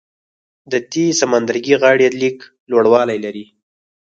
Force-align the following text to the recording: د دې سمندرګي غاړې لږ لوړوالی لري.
د 0.71 0.73
دې 0.91 1.05
سمندرګي 1.19 1.73
غاړې 1.81 2.07
لږ 2.21 2.37
لوړوالی 2.71 3.17
لري. 3.25 3.45